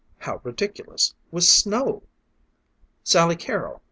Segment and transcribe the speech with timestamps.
[0.17, 2.01] How ridiculous with snow!
[3.03, 3.79] "Sally Carrol!